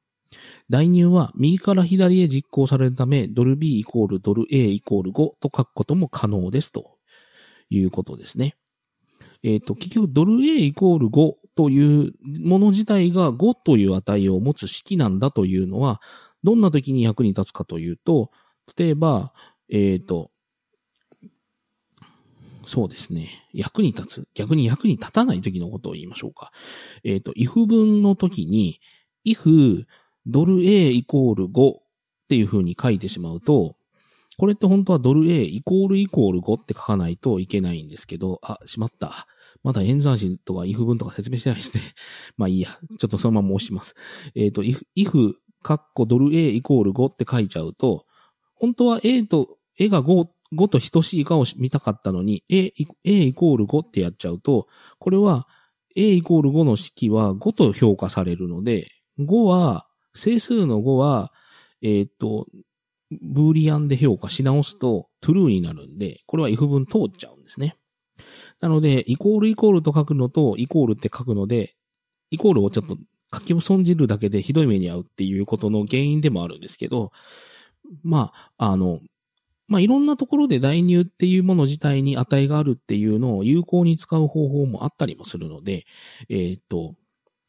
[0.69, 6.97] 代入は右から左へ実行されるため、ドル B イコールドル A イコール5と書くことも可能ですと
[7.69, 8.55] いうことですね。
[9.43, 16.01] えっ、ー、と、結局ドル A イコール5というもの自体が5という値を持つ式なんだというのは、
[16.43, 18.31] どんな時に役に立つかというと、
[18.77, 19.33] 例えば、
[19.69, 20.31] えっ、ー、と、
[22.65, 23.27] そうですね。
[23.53, 24.27] 役に立つ。
[24.33, 26.51] 逆に役に立たない時のことを言いましょうか。
[27.03, 28.79] えっ、ー、と、if 文の時に、
[29.25, 29.85] if
[30.25, 31.81] ドル A イコール5っ
[32.29, 33.75] ていう風に書いてしまうと、
[34.37, 39.27] これって本当はドル A イコールイコール5って書かないといけないんですけど、あ、しまった。
[39.63, 41.81] まだ演算子とか if 文とか説明してないですね。
[42.37, 42.69] まあいいや。
[42.97, 43.95] ちょっとそのまま押します。
[44.35, 48.05] えっ、ー、と、if, if カッコドル A イコール5って書いちゃうと、
[48.63, 52.71] 本当は A と、A が5、5と等しいかを見たかったのに、A,
[53.03, 55.49] A イコール5ってやっちゃうと、これは
[55.97, 61.33] A イコール5の式は5と評価されるので、5は、整数の5は、
[61.81, 62.47] えっ、と、
[63.21, 67.75] ブーリアンで評価し直すと true になるんで、これは if 文通っちゃうんですね。
[68.61, 71.75] なので、イコールイコールと書くのと、イコールって書くので、
[72.31, 72.97] イコールをちょっと
[73.33, 77.11] 書き損じるだけでひどい目に遭うっていうことの原因でもあるんですけど、
[78.03, 78.99] まあ、あの、
[79.67, 85.85] まあ、いろんなところで代入っていうもの自体に値があるっていうのを有効に使う方法もあったりもするので、
[86.29, 86.95] えー、っと、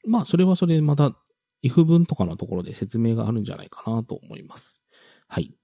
[0.07, 1.16] まあ、それはそれでまた、
[1.62, 4.81] if 文とかのところで説明があるんじゃないかなと思います。
[5.29, 5.55] はい。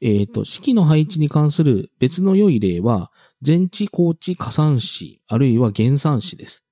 [0.00, 3.12] えっ、と、式の配置に関する別の良い例は、
[3.44, 6.64] 前置後置加算子、あるいは減算子です。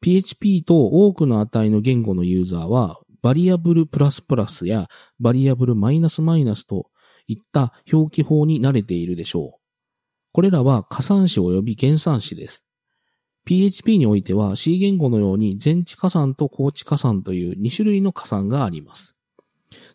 [0.00, 4.88] PHP と多くの値の言語のユーザーは、バリアブルプラスプラスや
[5.20, 6.90] バリアブルマイナスマイナスと
[7.28, 9.60] いった表記法に慣れているでしょう。
[10.32, 12.64] これらは加算子及び減算子です。
[13.44, 19.14] PHP においては C 言語のように前置加算と後置加算という2種類の加算があります。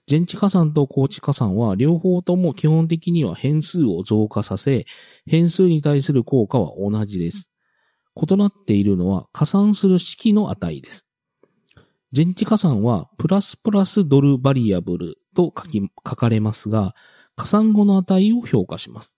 [0.09, 4.85] 前置加算と後置加算は両方とも基本的には変数を増加させ、
[5.25, 7.51] 変数に対する効果は同じです。
[8.15, 11.06] 異なっているのは加算する式の値です。
[12.15, 16.95] 前置加算はプラスプラスドルバリアブルと書き、書かれますが、
[17.35, 19.17] 加算後の値を評価します。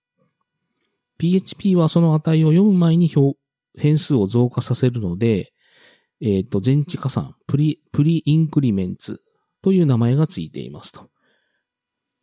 [1.19, 3.11] PHP はその値を読む前に
[3.77, 5.51] 変数を増加させるので、
[6.21, 9.21] えっ、ー、と、前置加算、プリ、プリインクリメンツ
[9.61, 11.09] という名前がついていますと。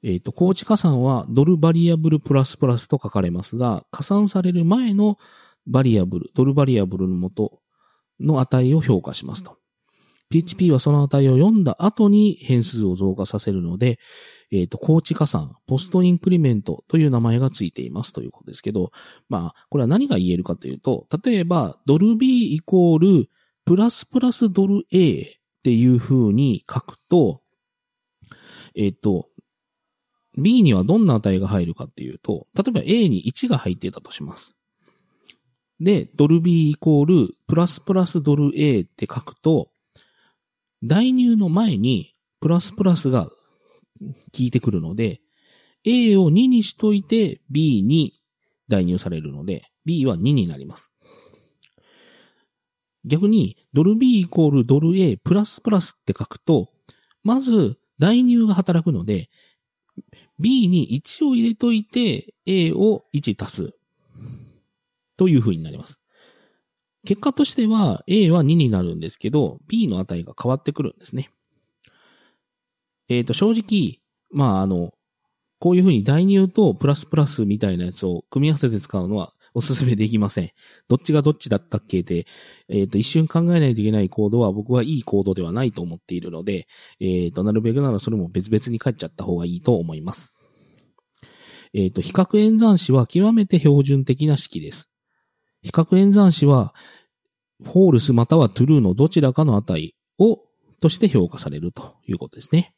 [0.03, 5.17] えっ、ー、と、高知加算はドルバリアブルプラスプラスと書かれますが、加算される前の
[5.67, 7.61] バリアブル、ドルバリアブルの元
[8.21, 9.57] の値を評価しますと。
[10.31, 13.99] PHP はその値を読んだ後に変数を増加させるので、
[14.51, 18.91] えっ、ー、と、高知加算、ポストインクリメントという名前がついていますということですけど、
[19.29, 23.29] まあ、これは何が言えるかというと、例えば、ドル B イコール、
[23.65, 25.27] プラスプラスドル A っ
[25.63, 27.43] ていう風に書くと、
[28.75, 29.29] えっ、ー、と、
[30.39, 34.55] B にはどんな値が入るかっていうと、例えば A に1が入ってたとします。
[35.81, 39.71] で、ドル B イコール、プラスプラスドル A って書くと、
[40.83, 43.33] 代入の前に、プラスプラスが効
[44.39, 45.21] いてくるので、
[45.85, 48.21] A を2にしといて B に
[48.69, 50.91] 代入されるので、B は2になります。
[53.05, 56.71] 逆に、ドル B イコールドル A プラスプラスって書くと、
[57.23, 59.31] まず代入が働くので、
[60.39, 63.73] B に1を入れといて A を1足す。
[65.17, 65.99] という風になります。
[67.07, 71.31] 結果としては A は2になるんですけど、B の値が変わってくるんですね。
[73.09, 74.93] えっ、ー、と、正直、まあ、あの、
[75.59, 80.51] こういう風に代入とプラスプラスみたいなやつを組み合わせて使うのはおすすめできません。
[80.89, 82.27] どっちがどっちだったっけって、
[82.69, 86.67] えっ、ー、と、一瞬考えないといけないコードは僕はいいコードではないと思っているので、
[87.01, 90.35] えっ、ー、と、なるべくならそれも別々に書いちゃった方がいいと思います。
[91.73, 94.91] えっ、と、比較演算子は極めて標準的な式です。
[95.67, 96.73] 比較演算子は、
[97.61, 100.39] フォールスまたはトゥルーのどちらかの値を、
[100.81, 102.73] として評価されるということですね。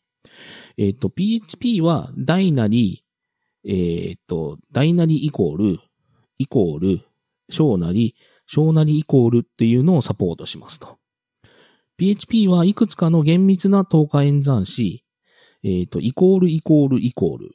[0.79, 3.05] えっ、ー、と、PHP は大なり、
[3.66, 5.79] えっ、ー、と、大なりイコール、
[6.38, 7.01] イコール、
[7.51, 8.14] 小なり、
[8.46, 10.96] 小なりイコールっていうのをサポートしますと。
[11.98, 15.04] PHP はいくつかの厳密な等価演算子、
[15.62, 17.50] えっ、ー、と、イコールイコールイコール、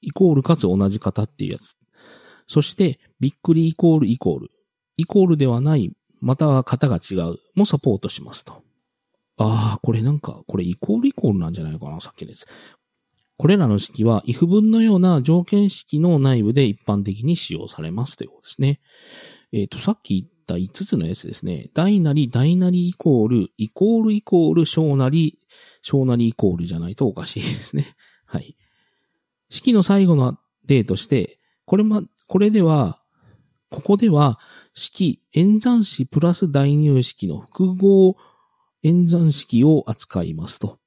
[0.00, 1.76] イコールかつ同じ型っていうやつ。
[2.46, 4.50] そして、びっくりイコールイコール。
[4.96, 8.64] イコールではない、または型が違うもサポートしますと。
[9.38, 12.46] ああ、これなんか、これイコールイコールなんじゃないかな、さっきのやつ。
[13.36, 18.80] これらの式は if 文のような条件式の内部で一般的に使用されますということですね。
[19.52, 21.70] えっ、ー、と、さっき言った5つのやつですね。
[21.74, 25.38] 大なり大なりイコール、イコールイコール小なり、
[25.80, 27.94] 小なりイコールじゃないとおかしいですね。
[28.26, 28.56] はい。
[29.48, 33.01] 式の最後の例として、これま、これでは、
[33.72, 34.38] ここでは、
[34.74, 38.16] 式、演算子プラス代入式の複合
[38.82, 40.78] 演算式を扱いますと。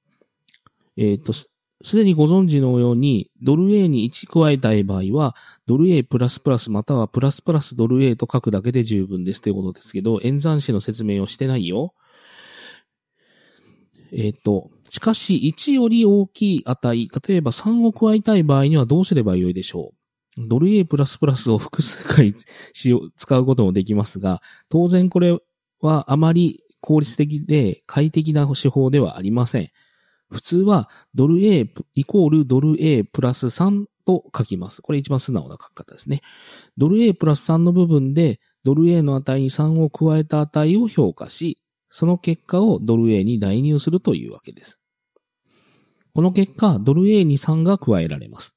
[0.97, 1.49] えっ、ー、と、す
[1.95, 11.93] でにご存知のように、ドル A に1加えたい場合は、ドル A プラスプラスまたはプラスプラスドル A と書くだけで十分ですということですけど、演算子の説明をしてないよ。
[14.11, 19.94] えっ、ー、と、しかし1より大きい値、例えば3を加えたい場合にはどうすればよいでしょう？
[20.37, 22.33] ドル A プラスプラスを複数回
[23.15, 25.37] 使うこともできますが、当然これ
[25.81, 29.69] はあまり効率的で快適な手法ではありません。
[30.29, 34.81] 普通はドル A イコールドル A プラス3と書きます。
[34.81, 36.21] これ一番素直な書き方ですね。
[36.77, 44.79] ドル A プラス3の部分でドル A の値に3を加えた値を評価し、その結果をドル A に代入するというわけです。
[46.13, 48.54] この結果、ドル A に3が加えられます。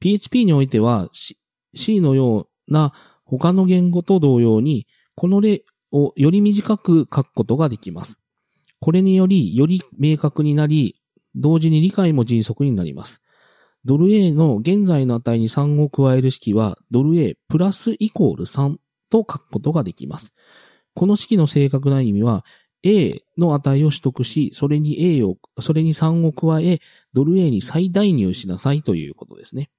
[0.00, 2.92] PHP においては C のような
[3.24, 8.20] 他の言語と同様に、この例をより短く書くことができます。
[8.80, 10.96] これにより、より明確になり、
[11.34, 13.22] 同時に理解も迅速になります。
[13.84, 18.76] ドル A の現在の値に3を加える式は、ドル A プラスイコール3
[19.10, 20.32] と書くことができます。
[20.94, 22.44] この式の正確な意味は、
[22.82, 26.80] A の値を取得し、それに A を、それに3を加え、
[27.12, 29.70] ドル A に再代入しなさいということですね。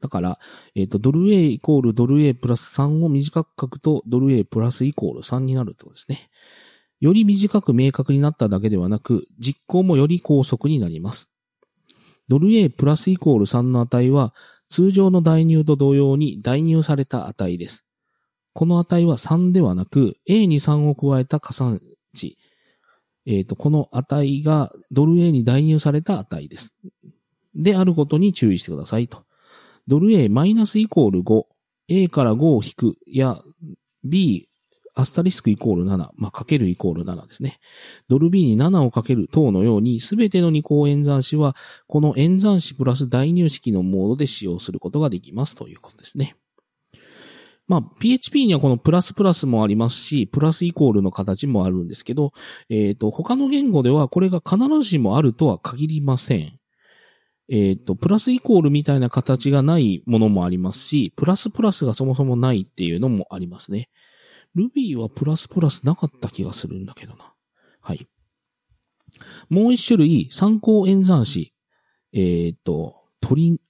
[0.00, 0.38] だから、
[0.74, 6.30] えっ、ー、と、ドル A イコールドル A プラス3を短く書くと、ドル A プラスイコール3になるってことですね。
[7.00, 11.32] より短く明確になっただけではなく、実行もより高速になります。
[12.28, 14.34] ドル A プラスイコール3の値は、
[14.68, 17.84] 通常の代入と同様に代入された値です。
[18.52, 21.80] この値は3ではなく、A に3を加えた加算
[22.14, 22.38] 値。
[23.26, 26.74] えっ、ー、と、この値がドル A に代入された値です。
[27.54, 29.24] であることに注意してくださいと。
[29.90, 31.42] ドル A マイナスイコール5、
[31.88, 33.40] A から5を引くや
[34.04, 34.48] B
[34.94, 37.58] アスタリスクイコール7、まあ、かけるイコール7ですね。
[38.08, 41.56] ドル B に7をかける等のように、すべての二項演算子は、
[41.88, 46.36] この演算子プラス代入式のモードで使用することができますということですね。
[47.66, 52.32] まあ、PHP にはこのプラスプラスもありますし、プラスイコールの形もあるんですけど、
[52.68, 56.59] えっ、ー、と、他の言語ではこれが必ずしもあるとは限りません。
[57.50, 63.88] えっ、ー、と、プラスイコールみたいな形がないものもありますし、プラスプラスがそもそもないっていうのもありますね。
[64.56, 67.34] Ruby はプラスプラスなかった気がするんだけどな。
[67.80, 68.08] はい。
[69.48, 71.52] もう一種類、参考演算子。
[72.12, 73.60] えっ、ー、と、トリ、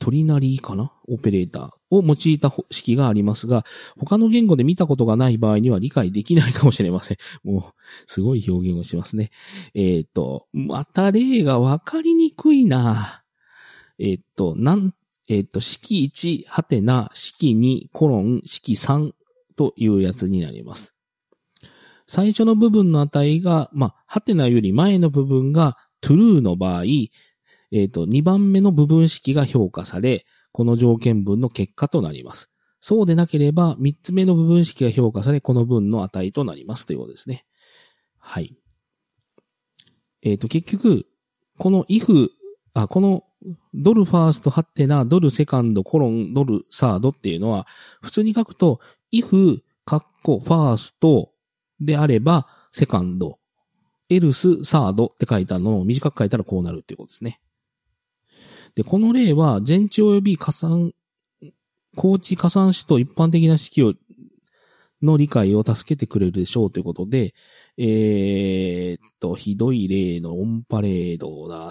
[0.00, 0.92] トリナリーかな？
[1.06, 3.64] オペレーターを用いた式がありますが、
[3.98, 7.16] 他の言語で見たことがない場合には理解できないかもしれません。
[7.44, 7.62] もう、
[8.06, 9.30] すごい表現をしますね。
[9.74, 13.22] えっ、ー、と、また例がわかりにくいな
[13.98, 14.94] えっ、ー、と、なん、
[15.28, 19.12] えっ、ー、と、式1、はてな、式2、コロン、式3
[19.56, 20.94] というやつになります。
[22.06, 32.48] 最初の部分の値が、まあ、はてなより前の部分が true の場合、えっ、ー、と、2番目の部分式が評価され、この条件文の結果となります。
[32.80, 37.44] そうでなければ、3つ目の部分式が評価され、この文の値となりますということですね。
[38.20, 38.56] はい。
[40.22, 41.06] えっ、ー、と、結局、
[41.58, 42.28] この if、
[42.72, 43.24] あ、この
[43.74, 47.66] ドルファーストハッテナ、ドルセカンド、コロン、ドルサードっていうのは、
[48.00, 48.78] 普通に書くと、
[49.12, 51.32] if、カッコ、ファースト
[51.80, 53.40] であれば、セカンド、
[54.08, 57.40] エルス、サードって書いたのを短く書いたらこうなるっていうことですね。
[58.76, 60.92] で、この例は、全地及び加算、
[61.96, 63.94] 高知加算子と一般的な式を、
[65.02, 67.34] の理解を助けてくれるでしょうということで、
[67.76, 71.70] えー、っと、ひどい例のオンパレードだ。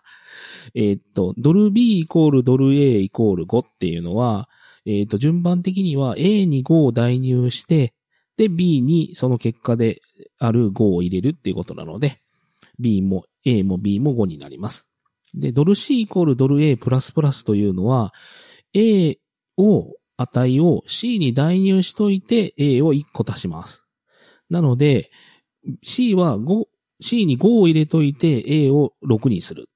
[0.74, 4.48] えっと、ドル B イコールドル A イコール5っていうのは、
[4.86, 7.92] えー、っと、順番的には A に5を代入して、
[8.36, 10.00] で、B にその結果で
[10.38, 12.22] ある5を入れるっていうことなので、
[12.78, 14.89] B も A も B も5になります。
[15.34, 18.12] で、ドル C イコールドル A プラスプラスというのは、
[18.74, 19.18] A
[19.56, 23.84] を、値を C に代入しといて A を1個足します。
[24.50, 25.10] なので、
[25.82, 26.64] C は5、
[27.00, 29.68] C に5を入れといて A を6にする。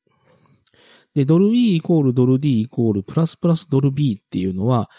[1.14, 4.90] で、ドル E イコールドル D イコールプラスプラスドル B っていうのは、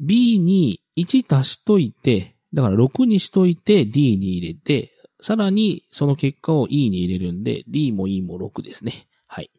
[0.00, 9.08] B に1足しといて、だから6にしといて D に入れて、さらにその結果を E に入れるんで、D も E も6ですね。
[9.26, 9.50] はい。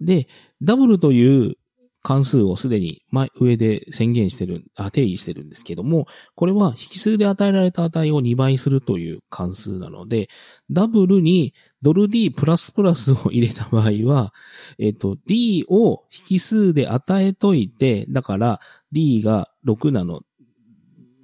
[0.00, 0.28] で、
[0.62, 1.56] ダブルという
[2.02, 10.28] 関数をすでに前、上で宣言してる、あ、定義してるんですけども、これは引数で与えられた値を2倍するという関数なので、
[10.70, 14.32] ダブルにドル D プラスプラスを入れた場合は、
[14.78, 18.60] えっ、と、D を引数で与えといて、だから
[18.92, 20.22] D が6なの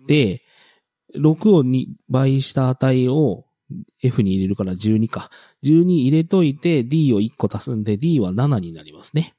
[0.07, 0.43] で、
[1.17, 3.44] 6を2倍した値を
[4.03, 5.31] F に入れるから12か。
[5.65, 9.35] 12入れといて D を1個足すんで D は7になりますね。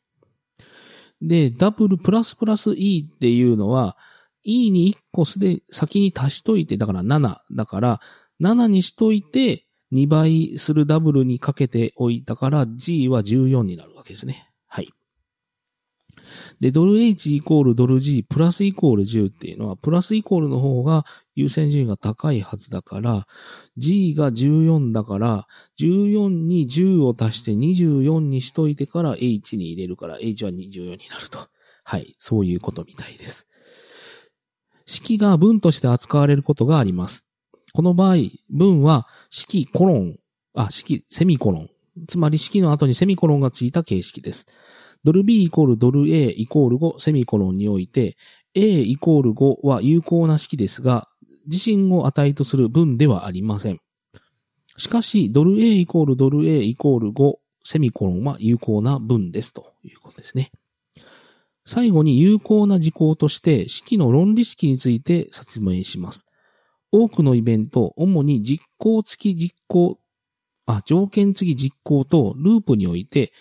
[1.22, 3.98] で、ダブルプラスプラス E っていうのは
[4.44, 7.38] E に1個すで先に足しといて、だから7。
[7.52, 8.00] だから
[8.42, 14.50] 7にしといて2倍するダブルにかけておいたから G は14になるわけですね。
[16.60, 21.06] で、ドル H イコールドル G プラスイコール10っていうのは、プラスイコールの方が
[21.36, 23.28] 優先順位が高いはずだから、
[23.78, 25.48] G が14だから、
[25.80, 31.40] 14に10を足して24にしといてから H に入れるから、H は24になると。
[31.84, 32.16] はい。
[32.18, 33.48] そういうことみたいです。
[34.86, 37.28] 式が文として扱われることがあります。
[37.74, 38.16] この場合、
[38.50, 40.18] 文は式コロン、
[40.56, 41.70] あ、式セミコロン。
[42.08, 44.48] つまり式の後にセミコロンがついた形式です。
[45.06, 48.18] ドル B イコールドル A イコール5セミコロンにおいて、
[48.56, 51.08] A イコール5は有効な式ですが、
[51.46, 53.80] 自身を値とする文ではありません。
[54.78, 60.52] しかし、ドル A イコールドル A イコール5セミコロンは有効な文ですということですね。
[61.68, 66.26] 最後に有効な事項として式の論理式について説明します。
[66.92, 70.00] 多くのイベント、主に実行付き実行、
[70.66, 73.32] あ、条件付き実行とループにおいて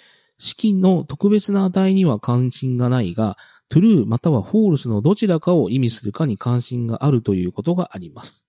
[0.45, 3.37] 式の特別な値には関心がないが、
[3.71, 8.45] true または false のどちらかを意味するかに関心があるということがあります。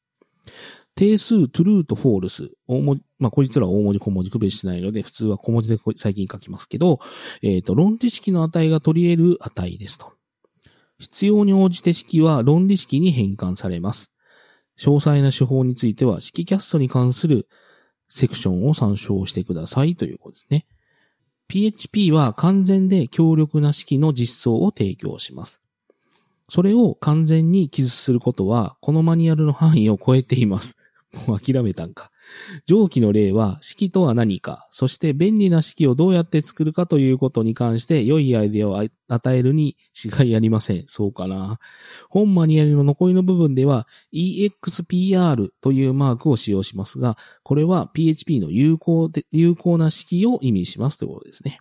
[0.95, 6.99] 定数 true と false、大文字、まあ、こいつらは大文字小文字区別しないので、普通は小文字で最近書きますけど、
[7.41, 10.13] えっ、ー、と、論理式の値が取り得る値ですと。
[10.99, 14.13] 必要に応じて式は論理式に変換されます。
[14.77, 17.47] 詳細な手法については、式キャストに関する
[18.09, 20.65] セクションを参照してくださいということですね。
[21.47, 25.61] PHP は完全で強力な式の実装を提供します。
[26.49, 30.77] それを完全に記述することは、このマニュアルの範囲を超えています。
[31.27, 32.11] もう諦めたんか。
[32.65, 40.84] 上記の例は、式とは何か、そして便利な式をどうやって作るかということに関して良いアイデアを与えるに違いありません。
[40.88, 41.59] そうかな。
[42.09, 51.59] 本マニュアルの残りの部分では EXPR というマークを使用しますが、これは PHP の有効で、有効な式を意味しますということですね。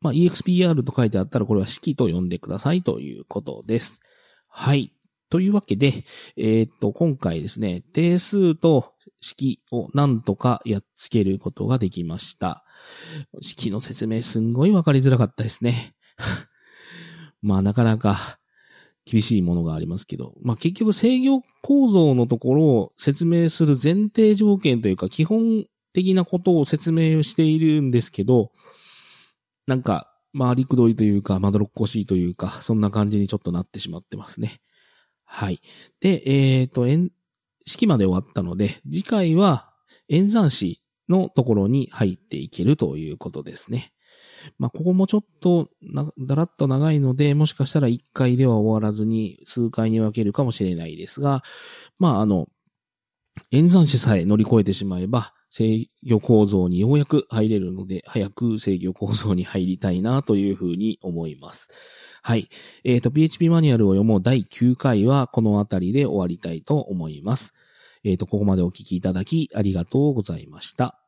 [0.00, 4.00] まあ、EXPR と書いてあったらこれは式と呼んでくださいということです。
[4.48, 4.92] はい。
[5.32, 6.04] というわけで、
[6.36, 12.66] えー、っと、今回ですね、定数と式をなんとかやっつけることができました。
[13.40, 15.94] 式の説明すんごいわかりづらかったですね。
[17.40, 18.38] まあなかなか
[19.06, 25.64] 厳しいものがありますけど、まあ結局制御構造のところを説明する前提条件というか基本
[25.94, 28.52] 的なことを説明しているんですけど、
[29.66, 34.60] なんか、まあ、りくどいというか、まどろっこしいというか、そんな感じにちょっとなってしまってますね。
[35.24, 35.60] はい。
[36.00, 36.86] で、えっ、ー、と、
[37.66, 39.72] 式まで終わったので、次回は
[40.08, 43.92] 演算子のところに入っていけるということですね。
[44.58, 51.42] まあ、ここもちょっとなだらっと長いので、もしかしたら1回では終わらずに数回に分けるかもしれないですが、
[51.98, 52.48] まあ、あの、
[53.50, 61.68] 演算子さえ乗り越えてしまえば、制御構造にようやく入れるので、早く制御構造に入りたいなというふうに思います。
[62.22, 62.48] はい。
[62.84, 67.52] えっ、ー、と、PHP マニュアルを読もう第9回はこのあたりで終わりたいと思います。
[68.04, 71.01] えっ、ー、と、ここまでお聞きいただきありがとうございました。